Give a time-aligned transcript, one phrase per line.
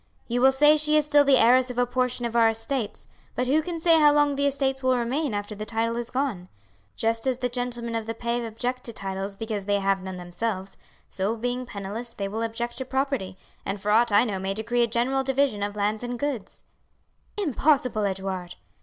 [0.27, 3.45] You will say she is still the heiress of a portion of our estates, but
[3.45, 6.49] who can say how long the estates will remain after the title is gone?
[6.95, 10.75] Just as the gentlemen of the pave object to titles because they have none themselves,
[11.07, 14.81] so being penniless they will object to property, and for aught I know may decree
[14.81, 16.63] a general division of lands and goods."
[17.37, 18.55] "Impossible, Edouard!"